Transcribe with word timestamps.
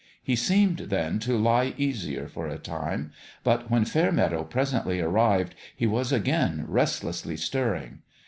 He 0.23 0.35
seemed, 0.35 0.79
then, 0.89 1.19
to 1.19 1.37
lie 1.37 1.75
easier, 1.77 2.27
for 2.27 2.47
a 2.47 2.57
time; 2.57 3.11
but 3.43 3.69
when 3.69 3.85
Fair 3.85 4.11
meadow 4.11 4.43
presently 4.43 4.99
arrived 4.99 5.53
he 5.75 5.85
was 5.85 6.11
again 6.11 6.65
restlessly 6.67 7.37
stirring. 7.37 7.99